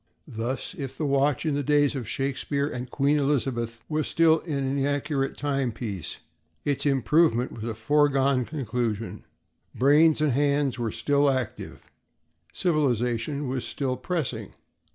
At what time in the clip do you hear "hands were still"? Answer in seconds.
10.31-11.29